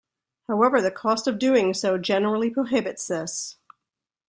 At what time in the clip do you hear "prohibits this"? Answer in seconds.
2.49-3.57